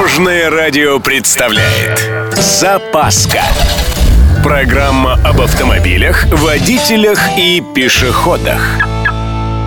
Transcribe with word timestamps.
Дорожное 0.00 0.48
радио 0.48 0.98
представляет 0.98 2.10
Запаска 2.32 3.42
Программа 4.42 5.12
об 5.22 5.42
автомобилях, 5.42 6.24
водителях 6.32 7.18
и 7.36 7.62
пешеходах 7.74 8.78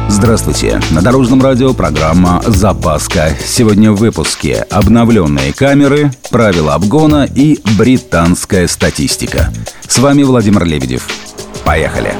Здравствуйте! 0.10 0.82
На 0.90 1.04
Дорожном 1.04 1.40
радио 1.40 1.76
программа 1.76 2.42
«Запаска». 2.48 3.30
Сегодня 3.46 3.92
в 3.92 3.98
выпуске 3.98 4.66
обновленные 4.72 5.54
камеры, 5.54 6.09
правила 6.32 6.73
обгона 6.73 7.29
и 7.36 7.59
британская 7.77 8.68
статистика. 8.68 9.54
С 9.88 10.00
вами 10.00 10.23
Владимир 10.23 10.65
Лебедев. 10.65 11.07
Поехали! 11.63 12.15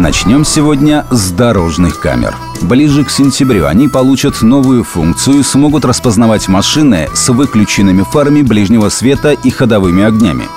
Начнем 0.00 0.46
сегодня 0.46 1.04
с 1.10 1.30
дорожных 1.30 2.00
камер. 2.00 2.34
Ближе 2.62 3.04
к 3.04 3.10
сентябрю 3.10 3.66
они 3.66 3.86
получат 3.86 4.40
новую 4.40 4.82
функцию 4.82 5.40
и 5.40 5.42
смогут 5.42 5.84
распознавать 5.84 6.48
машины 6.48 7.10
с 7.12 7.28
выключенными 7.28 8.02
фарами 8.10 8.40
ближнего 8.40 8.88
света 8.88 9.32
и 9.32 9.50
ходовыми 9.50 10.02
огнями. 10.02 10.48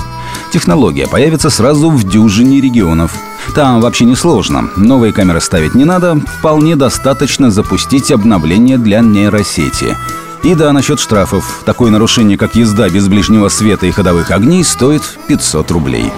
Технология 0.54 1.08
появится 1.08 1.50
сразу 1.50 1.90
в 1.90 2.06
дюжине 2.06 2.62
регионов. 2.62 3.14
Там 3.54 3.82
вообще 3.82 4.06
не 4.06 4.16
сложно. 4.16 4.70
Новые 4.78 5.12
камеры 5.12 5.42
ставить 5.42 5.76
не 5.76 5.84
надо. 5.84 6.22
Вполне 6.40 6.78
достаточно 6.78 7.52
запустить 7.52 8.14
обновление 8.14 8.78
для 8.78 9.02
нейросети. 9.02 9.98
И 10.44 10.56
да, 10.56 10.72
насчет 10.72 11.02
штрафов. 11.02 11.64
Такое 11.66 11.92
нарушение, 11.92 12.38
как 12.38 12.56
езда 12.56 12.88
без 12.88 13.10
ближнего 13.10 13.50
света 13.50 13.88
и 13.88 13.92
ходовых 13.92 14.32
огней, 14.32 14.64
стоит 14.64 15.04
500 15.28 15.70
рублей. 15.72 16.14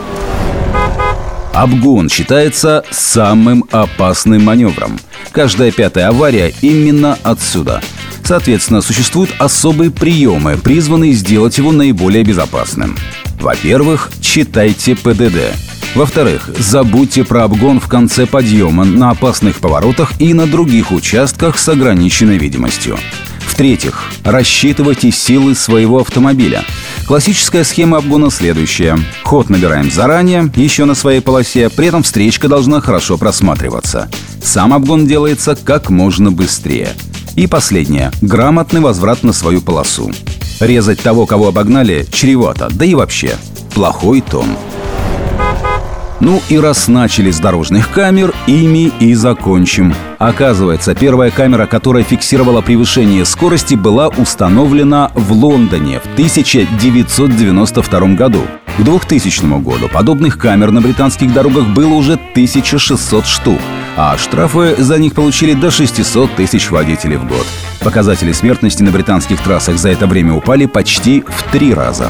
Обгон 1.56 2.10
считается 2.10 2.84
самым 2.92 3.64
опасным 3.72 4.44
маневром. 4.44 5.00
Каждая 5.32 5.72
пятая 5.72 6.10
авария 6.10 6.54
именно 6.62 7.18
отсюда. 7.24 7.82
Соответственно, 8.26 8.82
существуют 8.82 9.34
особые 9.40 9.90
приемы, 9.90 10.58
призванные 10.58 11.14
сделать 11.14 11.58
его 11.58 11.72
наиболее 11.72 12.26
безопасным. 12.26 12.98
Во-первых, 13.40 14.12
читайте 14.20 14.98
ПДД. 14.98 15.56
Во-вторых, 15.96 16.50
забудьте 16.60 17.24
про 17.24 17.46
обгон 17.46 17.80
в 17.80 17.88
конце 17.88 18.26
подъема 18.26 18.84
на 18.84 19.12
опасных 19.12 19.60
поворотах 19.60 20.12
и 20.20 20.34
на 20.34 20.48
других 20.48 20.92
участках 20.92 21.58
с 21.58 21.70
ограниченной 21.70 22.38
видимостью. 22.38 22.98
В-третьих, 23.40 24.12
рассчитывайте 24.26 25.10
силы 25.10 25.56
своего 25.56 26.00
автомобиля. 26.00 26.66
Классическая 27.08 27.64
схема 27.64 27.98
обгона 27.98 28.32
следующая. 28.32 28.98
Ход 29.24 29.50
набираем 29.50 29.92
заранее, 29.92 30.52
еще 30.56 30.86
на 30.86 30.96
своей 30.96 31.22
полосе, 31.22 31.70
при 31.70 31.88
этом 31.88 32.02
встречка 32.02 32.48
должна 32.48 32.82
хорошо 32.82 33.20
просматриваться. 33.20 34.10
Сам 34.42 34.74
обгон 34.74 35.06
делается 35.06 35.56
как 35.56 35.92
можно 35.92 36.32
быстрее. 36.32 36.90
И 37.36 37.46
последнее. 37.46 38.12
Грамотный 38.22 38.82
возврат 38.82 39.22
на 39.22 39.34
свою 39.34 39.62
полосу. 39.62 40.12
Резать 40.60 41.02
того, 41.02 41.28
кого 41.28 41.50
обогнали, 41.50 42.08
чревато, 42.12 42.70
да 42.72 42.86
и 42.86 42.96
вообще. 42.96 43.36
Плохой 43.76 44.22
тон. 44.22 44.48
Ну 46.22 46.42
и 46.48 46.58
раз 46.58 46.88
начали 46.88 47.30
с 47.30 47.40
дорожных 47.40 47.92
камер, 47.92 48.34
ими 48.48 48.92
и 49.00 49.14
закончим. 49.16 49.94
Оказывается, 50.18 50.96
первая 50.96 51.30
камера, 51.30 51.66
которая 51.66 52.04
фиксировала 52.04 52.62
превышение 52.62 53.26
скорости, 53.26 53.76
была 53.76 54.08
установлена 54.08 55.12
в 55.14 55.34
Лондоне 55.34 56.00
в 56.00 56.06
1992 56.14 58.00
году. 58.16 58.40
К 58.78 58.82
2000 58.82 59.62
году 59.62 59.90
подобных 59.90 60.38
камер 60.38 60.72
на 60.72 60.82
британских 60.82 61.34
дорогах 61.34 61.68
было 61.68 61.94
уже 61.94 62.14
1600 62.14 63.26
штук, 63.26 63.60
а 63.98 64.18
штрафы 64.18 64.76
за 64.78 64.98
них 64.98 65.14
получили 65.14 65.54
до 65.54 65.70
600 65.70 66.36
тысяч 66.36 66.72
водителей 66.72 67.18
в 67.18 67.28
год. 67.28 67.46
Показатели 67.82 68.32
смертности 68.32 68.84
на 68.84 68.92
британских 68.92 69.42
трассах 69.42 69.78
за 69.78 69.90
это 69.90 70.08
время 70.08 70.34
упали 70.34 70.66
почти 70.66 71.24
в 71.28 71.44
три 71.52 71.74
раза. 71.74 72.10